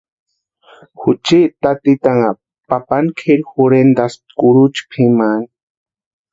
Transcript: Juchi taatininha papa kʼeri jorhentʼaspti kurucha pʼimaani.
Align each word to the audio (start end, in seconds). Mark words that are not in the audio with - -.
Juchi 0.99 1.39
taatininha 1.61 2.29
papa 2.69 2.95
kʼeri 3.17 3.43
jorhentʼaspti 3.51 4.29
kurucha 4.39 4.81
pʼimaani. 4.89 5.45